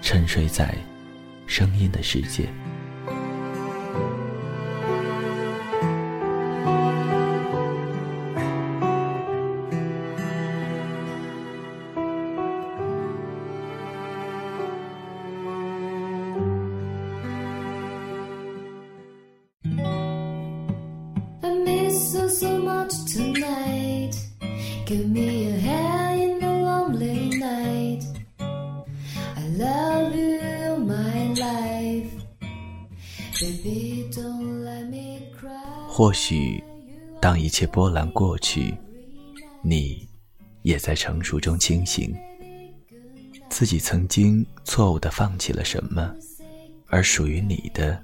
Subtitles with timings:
[0.00, 0.74] 沉睡在
[1.46, 2.48] 声音的世界。
[35.98, 36.62] 或许，
[37.20, 38.72] 当一切波澜过去，
[39.62, 40.08] 你
[40.62, 42.14] 也在成熟中清醒。
[43.50, 46.14] 自己曾经错误的放弃了什么，
[46.86, 48.00] 而属于你的，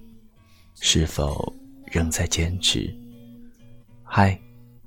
[0.81, 1.55] 是否
[1.87, 2.93] 仍在坚持？
[4.03, 4.37] 嗨，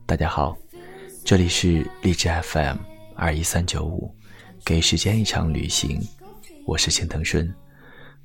[0.05, 0.57] 大家好，
[1.23, 2.75] 这里是荔枝 FM
[3.15, 4.13] 二一三九五，
[4.65, 6.01] 给时间一场旅行，
[6.65, 7.55] 我是青藤顺。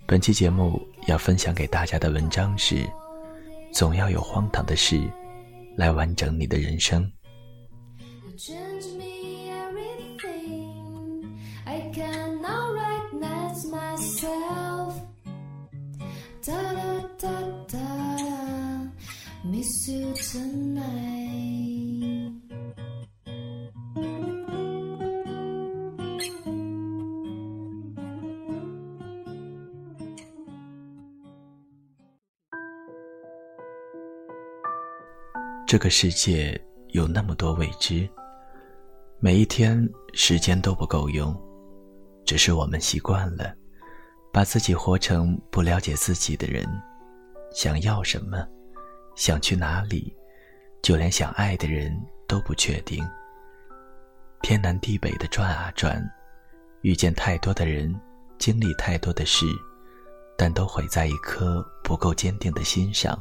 [0.06, 2.84] 本期节目要分享给大家的文章是。
[3.72, 5.00] 总要有荒唐的事，
[5.76, 7.10] 来完整你的人生。
[35.72, 38.06] 这个世界有那么多未知，
[39.20, 41.34] 每一天时间都不够用，
[42.26, 43.56] 只是我们习惯了，
[44.30, 46.62] 把自己活成不了解自己的人。
[47.52, 48.46] 想要什么，
[49.16, 50.14] 想去哪里，
[50.82, 53.02] 就连想爱的人都不确定。
[54.42, 56.06] 天南地北的转啊转，
[56.82, 57.98] 遇见太多的人，
[58.38, 59.46] 经历太多的事，
[60.36, 63.18] 但都毁在一颗不够坚定的心上。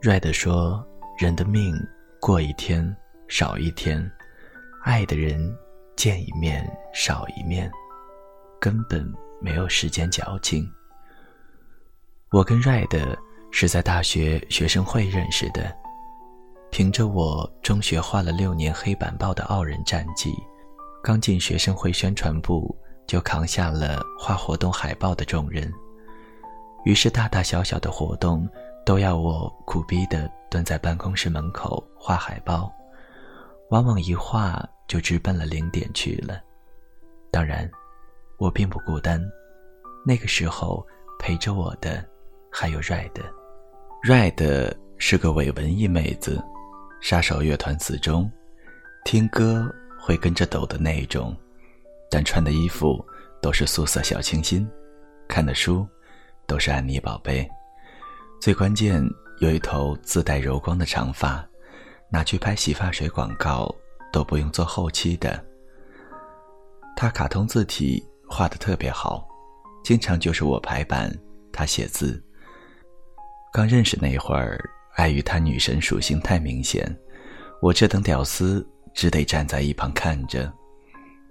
[0.00, 0.82] Red 说。
[1.16, 1.72] 人的命
[2.20, 2.84] 过一天
[3.28, 4.10] 少一天，
[4.82, 5.56] 爱的人
[5.94, 7.70] 见一面少一面，
[8.60, 9.08] 根本
[9.40, 10.68] 没有时间矫情。
[12.32, 13.16] 我跟 Red
[13.52, 15.72] 是在大学学生会认识的，
[16.72, 20.34] 凭着我中学画了六年黑板报的傲人战绩，
[21.00, 22.76] 刚进学生会宣传部
[23.06, 25.72] 就扛下了画活动海报的重任，
[26.84, 28.48] 于是大大小小的活动。
[28.84, 32.70] 都要我苦逼的蹲在办公室门口画海报，
[33.70, 36.40] 往往一画就直奔了零点去了。
[37.30, 37.68] 当然，
[38.38, 39.20] 我并不孤单，
[40.04, 40.86] 那个时候
[41.18, 42.04] 陪着我的
[42.52, 43.10] 还有 Red。
[44.02, 46.42] Red 是个伪文艺妹子，
[47.00, 48.30] 杀手乐团死忠，
[49.04, 49.66] 听歌
[49.98, 51.34] 会跟着抖的那种，
[52.10, 53.02] 但穿的衣服
[53.40, 54.70] 都是素色小清新，
[55.26, 55.88] 看的书
[56.46, 57.48] 都是安妮宝贝。
[58.44, 59.02] 最关键，
[59.38, 61.42] 有一头自带柔光的长发，
[62.10, 63.74] 拿去拍洗发水广告
[64.12, 65.42] 都不用做后期的。
[66.94, 69.26] 他卡通字体画的特别好，
[69.82, 71.10] 经常就是我排版，
[71.54, 72.22] 他写字。
[73.50, 74.62] 刚认识那会儿，
[74.96, 76.84] 碍于他女神属性太明显，
[77.62, 78.62] 我这等屌丝
[78.92, 80.52] 只得站在一旁看着。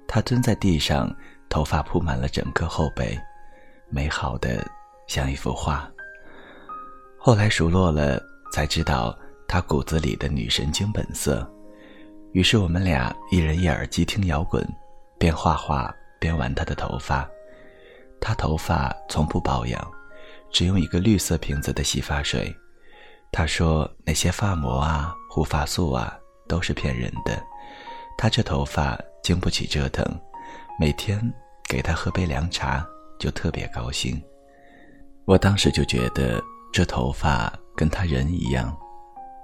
[0.07, 1.16] 他蹲在地上，
[1.48, 3.16] 头发铺满了整个后背，
[3.92, 4.66] 美好的
[5.06, 5.88] 像一幅画。
[7.25, 8.22] 后来熟络了，
[8.52, 9.18] 才知道
[9.48, 11.50] 他骨子里的女神经本色。
[12.34, 14.62] 于是我们俩一人一耳机听摇滚，
[15.18, 15.90] 边画画
[16.20, 17.25] 边玩他的头发。
[18.20, 19.92] 他头发从不保养，
[20.52, 22.54] 只用一个绿色瓶子的洗发水。
[23.31, 26.19] 他说那些发膜啊、护发素啊
[26.50, 27.42] 都是骗人的。
[28.18, 30.06] 他这头发经不起折腾，
[30.78, 31.22] 每天
[31.69, 32.86] 给他喝杯凉茶
[33.18, 34.22] 就特别高兴。
[35.24, 36.44] 我当时就觉得
[36.74, 38.75] 这头发跟他人一样，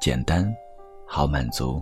[0.02, 0.52] 简单，
[1.08, 1.80] 好满足。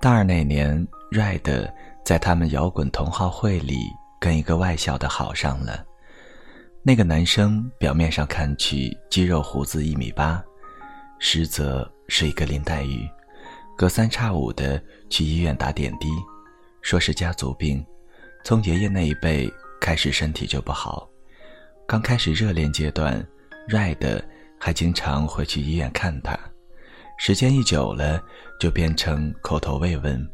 [0.00, 1.72] 大二那年，Red
[2.04, 3.78] 在他们摇滚同好会里
[4.18, 5.84] 跟一个外校的好上了。
[6.82, 10.42] 那个男生表面上看去肌肉胡子一米八，
[11.20, 13.08] 实则是一个林黛玉，
[13.76, 16.08] 隔三差五的去医院打点滴，
[16.82, 17.84] 说是家族病，
[18.44, 19.48] 从爷爷那一辈
[19.80, 21.08] 开始身体就不好。
[21.86, 23.24] 刚开始热恋阶段
[23.68, 24.22] ，Red
[24.58, 26.38] 还经常会去医院看他。
[27.18, 28.22] 时间一久了，
[28.60, 30.28] 就变成口头慰问，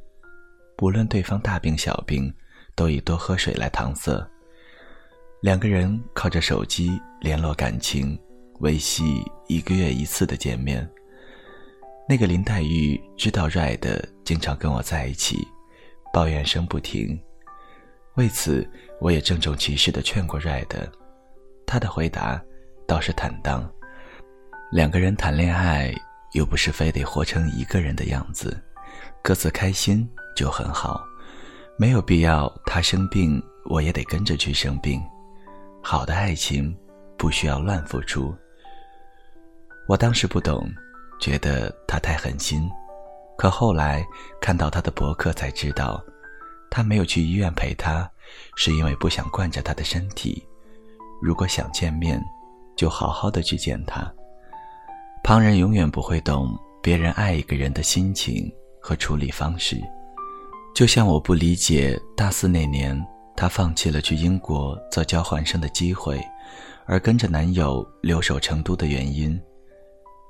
[0.76, 2.32] 不论对方大病小病，
[2.74, 4.28] 都以多喝水来搪塞。
[5.40, 8.18] 两个人靠着手机联络感情，
[8.60, 10.88] 维系一个月一次的见面。
[12.08, 15.46] 那个林黛玉知道 Red 经常跟我在一起，
[16.12, 17.18] 抱怨声不停。
[18.16, 18.68] 为此，
[19.00, 20.66] 我也郑重其事地劝过 Red，
[21.64, 22.42] 他的回答
[22.92, 23.66] 倒是坦荡：
[24.70, 25.90] 两个人谈恋爱。
[26.32, 28.62] 又不是非得活成一个人的样子，
[29.22, 31.02] 各自开心就很好，
[31.78, 35.02] 没有必要他生病我也得跟着去生病。
[35.82, 36.74] 好的爱情
[37.18, 38.34] 不需要乱付出。
[39.86, 40.66] 我当时不懂，
[41.20, 42.66] 觉得他太狠心，
[43.36, 44.02] 可后来
[44.40, 46.02] 看到他的博客才知道，
[46.70, 48.10] 他没有去医院陪他，
[48.56, 50.46] 是因为不想惯着他的身体。
[51.20, 52.18] 如果想见面，
[52.76, 54.12] 就好好的去见他。
[55.22, 59.80] 旁人永远不会懂别人爱一个人的心情和处理方式，
[60.74, 63.00] 就像我不理解大四那年
[63.36, 66.20] 她放弃了去英国做交换生的机会，
[66.86, 69.40] 而跟着男友留守成都的原因。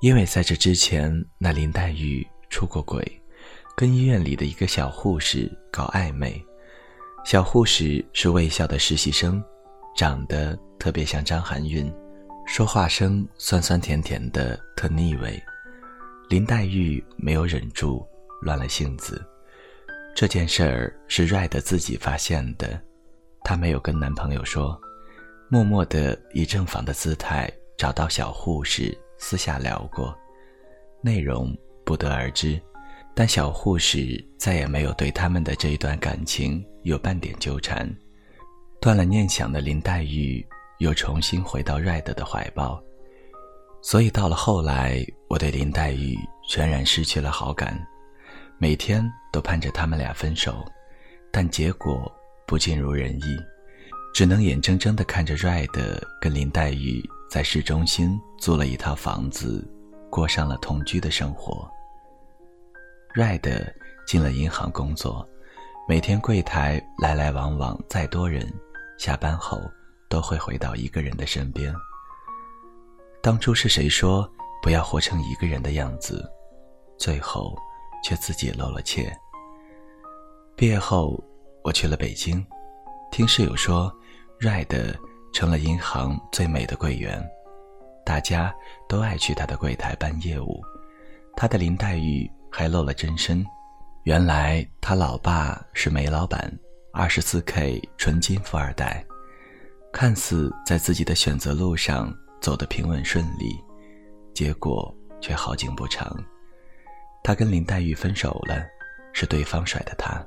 [0.01, 3.03] 因为在这之前，那林黛玉出过轨，
[3.75, 6.39] 跟医院里的一个小护士搞暧昧。
[7.25, 9.41] 小护士是卫校的实习生，
[9.95, 11.91] 长得特别像张含韵。
[12.45, 15.41] 说话声酸酸甜甜的，特腻味。
[16.29, 18.05] 林黛玉没有忍住，
[18.41, 19.23] 乱了性子。
[20.13, 22.79] 这件事儿是 Red 自己发现的，
[23.43, 24.79] 她没有跟男朋友说，
[25.49, 30.15] 默默地以正房的姿态找到小护士私下聊过，
[31.01, 32.61] 内容不得而知。
[33.15, 37.89] 但小护士再也没有对他们的这一段感情有半点纠缠。
[38.81, 40.45] 断了念想的林黛玉。
[40.79, 42.81] 又重新回到 Red 的怀抱，
[43.81, 46.17] 所以到了后来，我对林黛玉
[46.49, 47.79] 全然失去了好感，
[48.57, 50.65] 每天都盼着他们俩分手，
[51.31, 52.11] 但结果
[52.45, 53.37] 不尽如人意，
[54.13, 59.65] 只能眼睁睁地看着 Red 跟林黛玉在市中心租了一套房子，
[60.09, 61.69] 过上了同居的生活。
[63.15, 63.73] Red
[64.05, 65.27] 进了银行工作，
[65.87, 68.51] 每天柜台来来往往再多人，
[68.97, 69.61] 下班后。
[70.13, 71.73] 都会回到一个人的身边。
[73.19, 74.31] 当初是谁说
[74.61, 76.23] 不要活成一个人的样子，
[76.99, 77.57] 最后
[78.03, 79.11] 却自己露了怯。
[80.55, 81.19] 毕业后，
[81.63, 82.45] 我去了北京，
[83.11, 83.91] 听室友说
[84.39, 84.95] ，Red
[85.33, 87.27] 成了银行最美的柜员，
[88.05, 88.53] 大家
[88.87, 90.61] 都爱去他的柜台办业务。
[91.35, 93.43] 他的林黛玉还露了真身，
[94.03, 96.55] 原来他老爸是煤老板，
[96.93, 99.03] 二十四 K 纯金富二代。
[99.93, 103.55] 看似在自己的选择路上走得平稳顺利，
[104.33, 106.11] 结果却好景不长。
[107.23, 108.65] 他跟林黛玉分手了，
[109.13, 110.19] 是对方甩的他。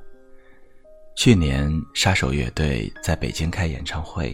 [1.17, 4.33] 去年杀手乐队在北京开演唱会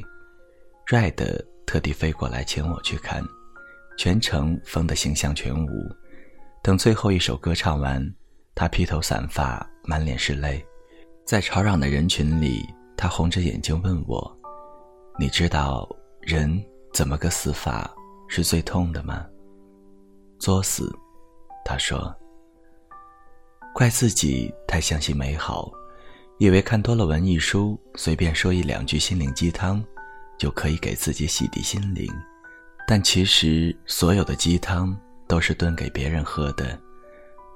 [0.86, 3.24] ，Red 特地飞过来请我去看，
[3.98, 5.70] 全程疯得形象全无。
[6.62, 8.08] 等最后一首歌唱完，
[8.54, 10.63] 他披头散发，满脸是泪，
[11.25, 12.63] 在吵嚷的人群里，
[12.96, 14.40] 他红着眼睛问我。
[15.20, 15.88] 你知道
[16.22, 17.93] 人怎么个死法
[18.27, 19.24] 是最痛的吗？
[20.39, 20.91] 作死，
[21.63, 22.13] 他说。
[23.75, 25.72] 怪自己太相信美好，
[26.39, 29.84] 以为看多了文艺书，随便说一两句心灵鸡汤，
[30.38, 32.12] 就可以给自己洗涤心灵。
[32.88, 36.79] 但其实所有的鸡汤都是炖给别人喝的，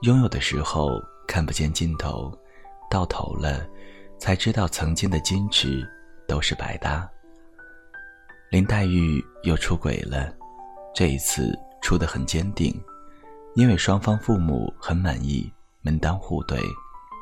[0.03, 2.31] 拥有的时候看不见尽头，
[2.89, 3.67] 到头了，
[4.19, 5.87] 才知道曾经的矜持
[6.27, 7.09] 都是白搭。
[8.49, 10.33] 林黛玉又出轨了，
[10.95, 12.73] 这一次出得很坚定，
[13.55, 15.51] 因为双方父母很满意，
[15.81, 16.57] 门当户对，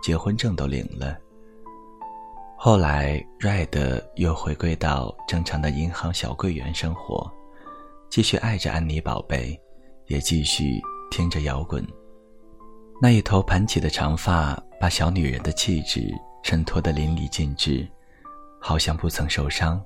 [0.03, 1.17] 结婚证都领了。
[2.58, 7.29] 后来，Red 又回归到正常的银行小柜员生活，
[8.08, 9.60] 继续爱着安妮宝贝，
[10.05, 10.79] 也继续
[11.10, 11.84] 听着摇滚。
[13.01, 16.08] 那一头盘起的长发，把小女人的气质
[16.44, 17.86] 衬托得淋漓尽致，
[18.62, 19.84] 好像不曾受伤。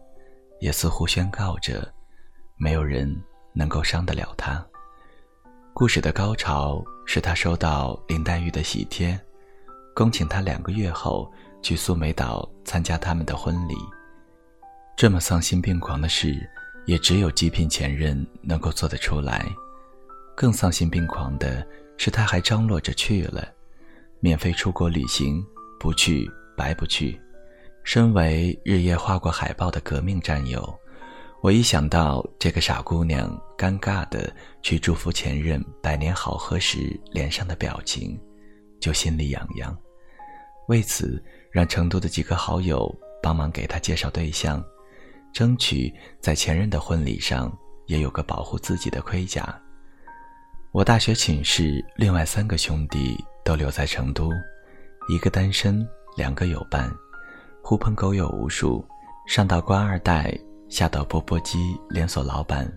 [0.60, 1.92] 也似乎宣告着，
[2.58, 3.10] 没有人
[3.54, 4.66] 能够伤得了他。
[5.74, 9.20] 故事的高潮是他收到林黛玉的喜帖，
[9.96, 13.76] 恭请他两个月后去苏梅岛参加他们的婚礼。
[14.98, 16.36] 这么丧心病狂的事，
[16.86, 19.46] 也只有极品前任能够做得出来。
[20.36, 21.66] 更丧心病狂的
[21.98, 23.48] 是，他还张罗着去了，
[24.20, 25.42] 免费出国旅行，
[25.80, 27.18] 不去白不去。
[27.84, 30.80] 身为日夜画过海报的革命战友，
[31.42, 34.32] 我一想到这个傻姑娘尴尬的
[34.62, 38.20] 去祝福前任百年好合时脸上的表情，
[38.80, 39.76] 就心里痒痒。
[40.68, 42.94] 为此，让成都的几个好友
[43.24, 44.64] 帮忙给她介绍对象。
[45.32, 47.56] 争取在前任的婚礼上
[47.86, 49.60] 也有个保护自己的盔甲。
[50.72, 54.32] 我大学寝室另外三个兄弟都留在成都，
[55.08, 56.92] 一个单身，两个有伴，
[57.70, 58.84] 狐朋狗友无数，
[59.28, 60.36] 上到官二代，
[60.70, 62.68] 下到钵钵鸡连锁老板，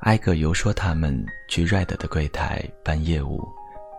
[0.00, 3.40] 挨个游说他们去 Red 的柜台办业务。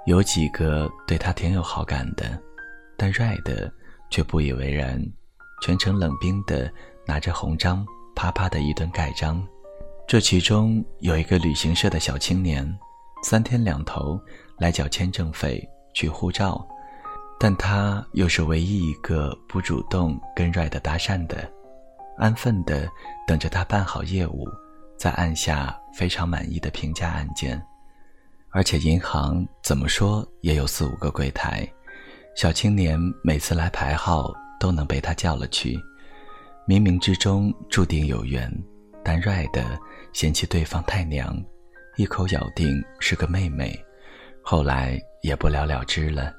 [0.06, 2.38] 有几个对他挺有好感的，
[2.98, 3.72] 但 Red
[4.10, 5.02] 却不以为然，
[5.62, 6.70] 全程冷冰的。
[7.08, 9.42] 拿着红章，啪啪的一顿盖章。
[10.06, 12.70] 这其中有一个旅行社的小青年，
[13.24, 14.20] 三天两头
[14.58, 16.68] 来缴签证费、取护照，
[17.44, 21.52] 但他又是唯一一个不主动跟 Red 搭讪的，
[22.18, 22.90] 安分的
[23.28, 24.48] 等着他办好业务，
[24.98, 27.62] 再按下非常满意的评价按键。
[28.52, 31.70] 而且银行怎么说也有四五个柜台，
[32.34, 35.78] 小青年每次来排号都能被他叫了去。
[36.66, 38.50] 冥冥之中注定有缘，
[39.04, 39.50] 但 Red
[40.14, 41.38] 嫌弃对方太娘，
[41.98, 43.78] 一口咬定是个妹妹，
[44.42, 46.34] 后来也不了了之了。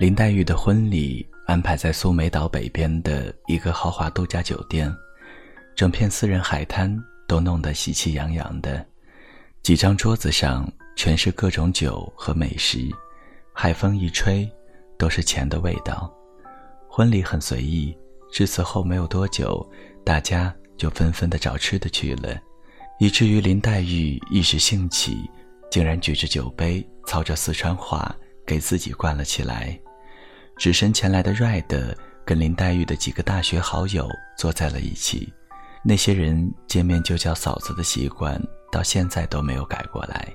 [0.00, 4.90] 林黛玉的婚礼安排在苏梅岛北边的一个豪华度假酒店，
[5.76, 8.82] 整片私人海滩都弄得喜气洋洋的，
[9.62, 10.66] 几张桌子上
[10.96, 12.88] 全是各种酒和美食，
[13.52, 14.50] 海风一吹，
[14.96, 16.10] 都是钱的味道。
[16.88, 17.94] 婚礼很随意。
[18.32, 19.70] 至此后没有多久，
[20.02, 22.40] 大家就纷纷的找吃的去了，
[23.00, 25.28] 以至于林黛玉一时兴起，
[25.70, 28.16] 竟然举着酒杯，操着四川话
[28.46, 29.78] 给自己灌了起来。
[30.60, 35.32] 只身前来的 Red 跟林黛玉的几个大学好友坐在了一起，
[35.82, 38.38] 那些人见面就叫嫂子的习惯，
[38.70, 40.28] 到现在都没有改过来，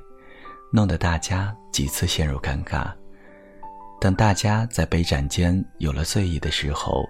[0.73, 2.91] 弄得大家几次陷入尴尬。
[4.01, 7.05] 等大家在杯盏间有了醉意的时候。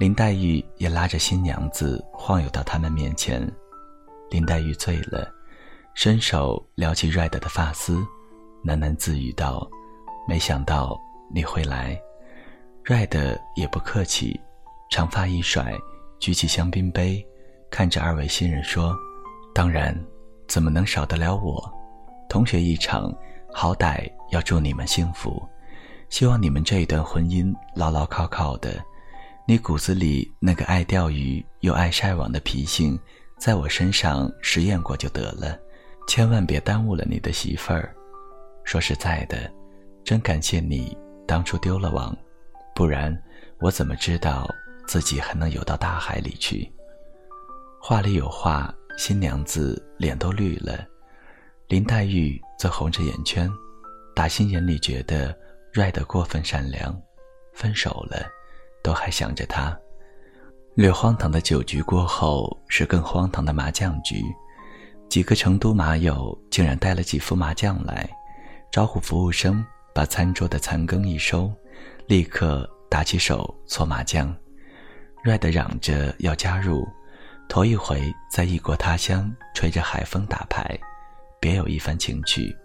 [0.00, 3.44] 林黛玉也拉着新娘子晃悠到他们面前，
[4.30, 5.28] 林黛玉醉了，
[5.94, 7.96] 伸手撩起 Red 的发丝，
[8.64, 9.68] 喃喃自语道
[10.28, 10.96] ：“没想到
[11.34, 12.00] 你会来。
[12.88, 14.40] ”Red 也不客气，
[14.90, 15.76] 长发一甩，
[16.18, 17.22] 举起香槟杯，
[17.70, 18.96] 看着二位新人说
[19.54, 19.94] ：“当然，
[20.48, 21.70] 怎么能少得了我？
[22.30, 23.14] 同学一场，
[23.52, 25.46] 好歹要祝你们幸福，
[26.08, 28.82] 希望你们这一段婚姻牢牢靠靠的。”
[29.46, 32.98] 你骨子里那个爱钓鱼又爱晒网的脾性，
[33.38, 35.58] 在我身上实验过就得了，
[36.06, 37.94] 千万别耽误了你的媳妇儿。
[38.64, 39.50] 说实在的，
[40.04, 42.16] 真感谢你当初丢了网，
[42.78, 43.12] 不然
[43.58, 44.48] 我怎么知道
[44.86, 46.72] 自己还能游到大海里去？
[47.82, 50.86] 话里有话，新娘子脸都绿了，
[51.66, 53.50] 林黛玉则红着眼圈，
[54.14, 55.36] 打心眼里觉得
[55.72, 56.96] 瑞的过分善良，
[57.52, 58.24] 分手了。
[58.80, 59.76] 都还想着他。
[60.76, 64.22] 略荒唐的酒局过后，是更荒唐的麻将局。
[65.08, 68.08] 几个成都麻友竟然带了几副麻将来，
[68.70, 71.52] 招呼服务生把餐桌的残羹一收，
[72.08, 74.34] 立刻打起手搓麻将。
[75.22, 76.88] Red 嚷着要加入，
[77.50, 80.78] 头一回在异国他乡吹着海风打牌，
[81.38, 82.56] 别有一番情趣。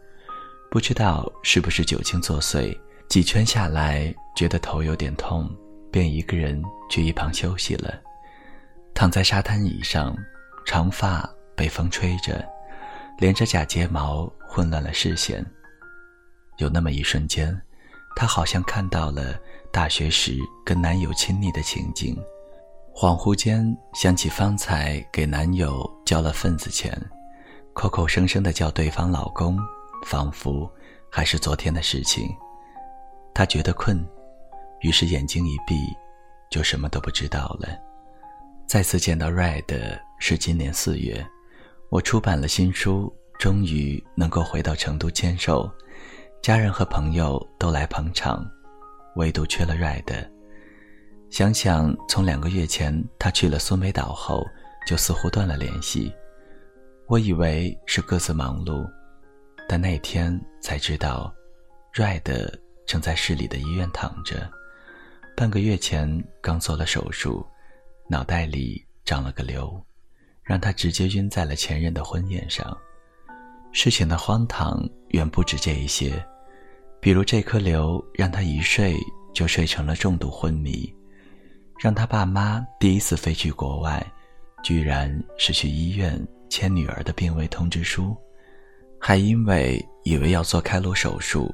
[0.72, 2.76] 不知道是不是酒精作祟，
[3.10, 5.54] 几圈下来觉得头有点痛。
[5.92, 6.60] 便一个人
[6.90, 8.02] 去一旁休息了，
[8.96, 10.18] 躺在沙滩椅上，
[10.66, 12.44] 长发被风吹着，
[13.20, 15.46] 连着假睫毛混乱了视线。
[16.58, 17.56] 有那么一瞬间，
[18.16, 19.40] 她好像看到了
[19.72, 22.16] 大学时跟男友亲昵的情景，
[22.94, 26.96] 恍惚间想起方才给男友交了份子钱，
[27.74, 29.58] 口口声声的叫对方老公，
[30.06, 30.72] 仿佛
[31.10, 32.30] 还是昨天的事情。
[33.34, 34.06] 她觉得困。
[34.82, 35.76] 于是眼睛一闭，
[36.50, 37.70] 就什么都不知道了。
[38.68, 41.26] 再次见到 Red 是今年四月，
[41.90, 45.72] 我出版了新书，终于能够回到成都签售，
[46.44, 48.46] 家人和朋友都来捧场，
[49.16, 50.30] 唯独缺了 Red。
[51.30, 54.46] 想想从两个月前他去了苏梅岛后，
[54.86, 56.14] 就似乎断了联系。
[57.08, 58.86] 我以为是各自忙碌，
[59.70, 61.34] 但那天才知道
[61.94, 64.52] ，Red 正在市里的医院躺着，
[65.38, 67.48] 半个月前刚做了手术，
[68.10, 69.82] 脑袋里长了个瘤，
[70.44, 72.78] 让他直接晕在了前任的婚宴上。
[73.72, 74.78] 事情的荒唐
[75.12, 76.24] 远不止这一些，
[77.04, 78.98] 比如这颗瘤让他一睡
[79.34, 80.90] 就睡成了重度昏迷，
[81.78, 84.02] 让他爸妈第一次飞去国外，
[84.64, 86.18] 居然是去医院
[86.50, 88.16] 签女儿的病危通知书，
[89.02, 91.54] 还因为以为要做开颅手术，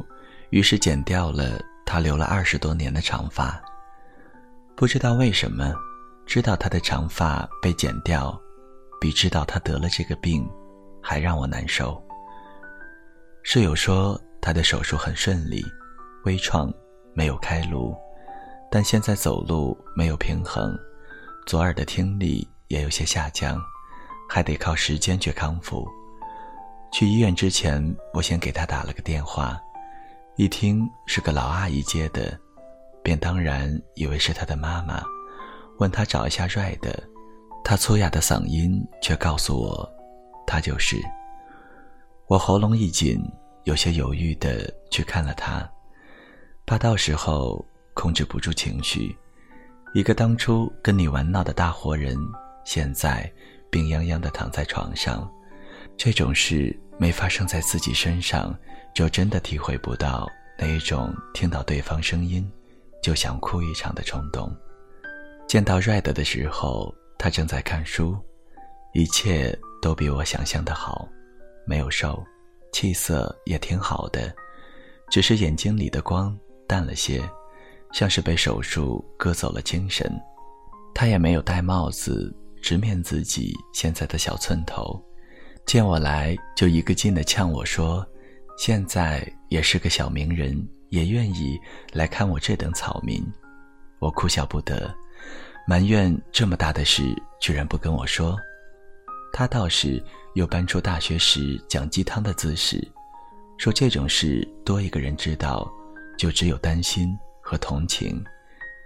[0.52, 3.60] 于是剪掉了他留了二十多年的长发。
[4.76, 5.74] 不知道为什么，
[6.28, 8.40] 知道他的长发被剪掉，
[9.02, 10.48] 比知道他得了这个病
[11.02, 12.00] 还让我难受。
[13.42, 15.64] 室友说他的手术很顺利，
[16.24, 16.74] 微创，
[17.14, 17.96] 没有开颅，
[18.72, 20.78] 但现在走路没有平衡，
[21.46, 23.60] 左耳的听力也有些下降，
[24.30, 25.88] 还得靠时间去康复。
[26.92, 29.60] 去医院之前，我先给他打了个电话，
[30.38, 32.40] 一听是个老阿姨接的，
[33.04, 35.04] 便当然以为是他的妈妈，
[35.78, 36.80] 问他找一下 Red，
[37.64, 39.88] 他粗哑的嗓音却告诉我，
[40.48, 40.98] 他就是。
[42.28, 43.20] 我喉咙一紧，
[43.70, 45.72] 有些犹豫的去看了他，
[46.66, 49.16] 怕到时候控制不住情绪。
[49.94, 52.18] 一个当初跟你玩闹的大活人，
[52.66, 53.32] 现在
[53.70, 55.32] 病殃殃的躺在床上，
[55.96, 58.58] 这种事没发生在自己身上，
[58.96, 62.52] 就真的体会不到那一种听到对方声音
[63.04, 64.52] 就想哭一场的冲动。
[65.48, 68.18] 见到 Red 的时候，他正在看书，
[68.96, 71.08] 一切都比我想象的好。
[71.68, 72.26] 没有瘦，
[72.72, 74.34] 气色也挺好的，
[75.10, 77.22] 只是眼睛里的光淡了些，
[77.92, 80.12] 像是被手术割走了精神。
[80.94, 85.02] 他也没有戴帽子，直面自己现在的小寸头，
[85.66, 88.06] 见我来就一个劲的呛我说
[88.58, 91.58] ：“现在也是个小名人，也愿意
[91.94, 93.26] 来看我这等草民。”
[94.00, 94.94] 我哭笑不得，
[95.68, 97.04] 埋怨这么大的事
[97.40, 98.38] 居然不跟我说。
[99.34, 100.04] 他倒是。
[100.36, 102.80] 又搬出大学时讲鸡汤的姿势，
[103.58, 105.70] 说这种事多一个人知道，
[106.20, 108.24] 就只有担心和同情。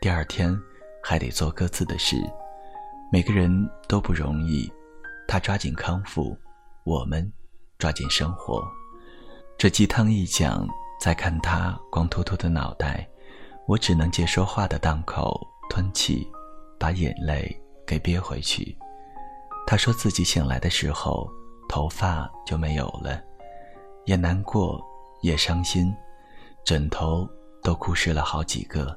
[0.01, 0.57] 第二天
[1.03, 2.15] 还得做各自的事，
[3.11, 3.51] 每个人
[3.89, 4.71] 都不容易。
[5.27, 6.35] 他抓紧康复，
[6.85, 7.29] 我们
[7.77, 8.63] 抓紧生活。
[9.57, 10.65] 这鸡汤一讲，
[10.99, 13.07] 再看他光秃秃的脑袋，
[13.67, 16.25] 我只能借说话的档口吞气，
[16.79, 18.75] 把眼泪给憋回去。
[19.65, 21.27] 他说自己醒来的时候，
[21.69, 23.19] 头发就没有了，
[24.05, 24.79] 也难过，
[25.21, 25.91] 也伤心，
[26.65, 27.27] 枕头
[27.63, 28.95] 都哭湿了好几个。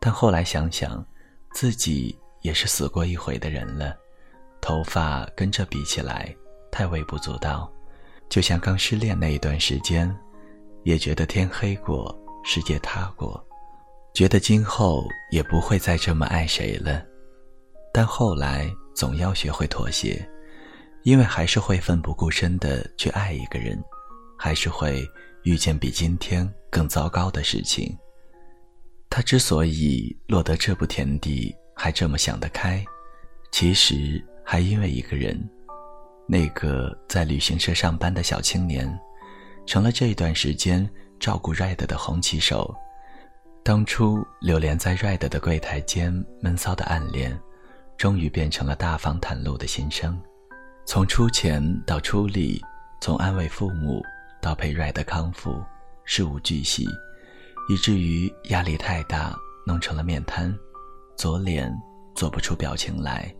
[0.00, 1.04] 但后来想想，
[1.52, 3.94] 自己也是死过一回的人了，
[4.60, 6.34] 头发跟这比起来
[6.70, 7.70] 太微不足道。
[8.28, 10.16] 就像刚失恋那一段时间，
[10.84, 13.44] 也觉得天黑过，世界塌过，
[14.14, 17.04] 觉得今后也不会再这么爱谁了。
[17.92, 18.72] 但后来。
[18.98, 20.28] 总要学会妥协，
[21.04, 23.80] 因为还是会奋不顾身的去爱一个人，
[24.36, 25.08] 还是会
[25.44, 27.96] 遇见比今天更糟糕的事情。
[29.08, 32.84] 他之所以落得这步田地，还这么想得开，
[33.52, 35.48] 其实还因为一个人，
[36.26, 38.92] 那个在旅行社上班的小青年，
[39.64, 40.84] 成了这一段时间
[41.20, 42.74] 照顾 Red 的红旗手。
[43.62, 47.40] 当初流连在 Red 的柜台间闷骚的暗恋。
[47.98, 50.16] 终于变成了大方袒露的心声，
[50.86, 52.62] 从出钱到出力，
[53.00, 54.00] 从安慰父母
[54.40, 55.60] 到陪 Red 康复，
[56.04, 56.86] 事无巨细，
[57.68, 60.56] 以至于压力太大，弄成了面瘫，
[61.16, 61.76] 左脸
[62.14, 63.34] 做不出表情来，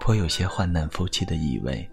[0.00, 1.86] 颇有些患难夫妻的意味。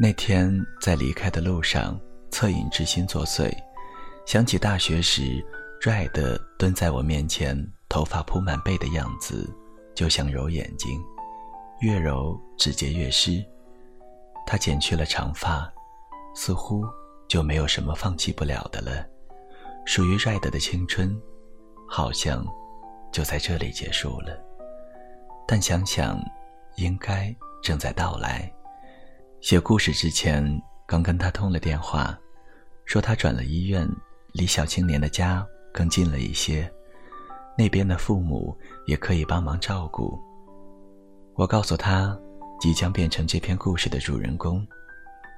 [0.00, 3.52] 那天在离开的路上，恻隐之心作祟，
[4.24, 5.44] 想起大学时
[5.82, 7.54] Red 蹲在我面前，
[7.90, 9.46] 头发铺满背的样子。
[9.94, 11.00] 就想揉眼睛，
[11.80, 13.44] 越揉指节越湿。
[14.46, 15.72] 他剪去了长发，
[16.34, 16.84] 似乎
[17.28, 19.06] 就没有什么放弃不了的了。
[19.84, 21.20] 属于 Red 的青春，
[21.88, 22.46] 好像
[23.12, 24.38] 就在这里结束了。
[25.46, 26.20] 但想想，
[26.76, 28.50] 应该正在到来。
[29.40, 30.44] 写故事之前，
[30.86, 32.18] 刚跟他通了电话，
[32.84, 33.88] 说他转了医院，
[34.32, 36.72] 离小青年的家更近了一些。
[37.62, 40.18] 那边的父母也可以帮忙照顾。
[41.36, 42.18] 我告诉他，
[42.60, 44.66] 即将变成这篇故事的主人公，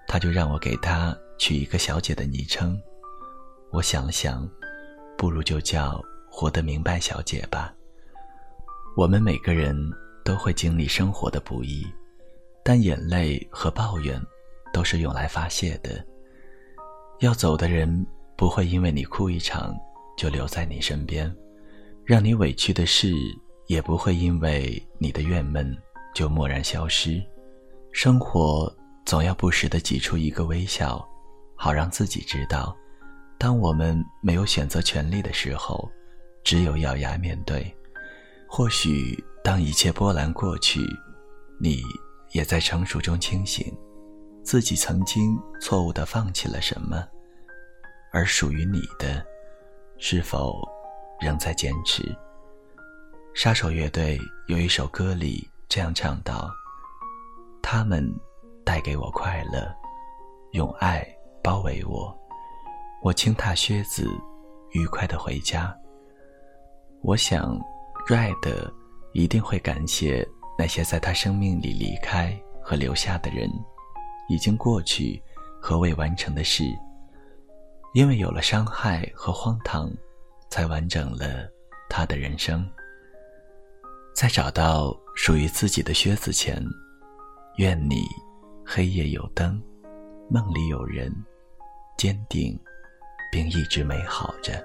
[0.08, 2.80] 他就让我给他取一个小姐的昵称。
[3.72, 4.48] 我想了想，
[5.18, 7.74] 不如就叫“活得明白小姐”吧。
[8.96, 9.76] 我们每个人
[10.24, 11.86] 都会经历生活的不易，
[12.64, 14.18] 但眼泪和抱怨
[14.72, 16.02] 都是用来发泄的。
[17.20, 19.76] 要走的人不会因为你哭一场
[20.16, 21.30] 就留在你身边，
[22.04, 23.14] 让你委屈的事
[23.66, 25.74] 也不会因为你的怨闷
[26.14, 27.22] 就蓦然消失。
[27.92, 28.70] 生活
[29.06, 31.02] 总要不时的挤出一个微笑，
[31.56, 32.76] 好让自己知道，
[33.38, 35.90] 当我们没有选择权利的时候，
[36.42, 37.74] 只有咬牙面对。
[38.46, 40.80] 或许当一切波澜过去，
[41.58, 41.82] 你
[42.32, 43.64] 也在成熟中清醒。
[44.42, 47.02] 自己曾经错误的放弃了什么，
[48.12, 49.24] 而属于你的，
[49.96, 50.60] 是否
[51.24, 52.14] 仍在坚持？
[53.32, 56.50] 杀手乐队有一首歌里这样唱道
[57.62, 58.06] ：“他们
[58.62, 59.74] 带给我快乐，
[60.52, 61.02] 用爱
[61.42, 62.14] 包围我，
[63.02, 64.06] 我轻踏靴子，
[64.72, 65.74] 愉快的回家。”
[67.00, 67.58] 我想
[68.06, 68.72] ，Red
[69.14, 73.50] 一定会感谢那些在他生命里离开和留下的人。
[74.28, 75.22] 已经过去
[75.60, 76.64] 和未完成的事，
[77.94, 79.90] 因为有了伤害和荒唐，
[80.54, 81.50] 才完整了
[81.90, 82.64] 他的人生。
[84.14, 86.64] 在找到属于自己的靴子前，
[87.56, 88.04] 愿你
[88.64, 89.60] 黑夜有灯，
[90.30, 91.12] 梦里有人，
[91.98, 92.56] 坚定
[93.32, 94.64] 并一直美好着。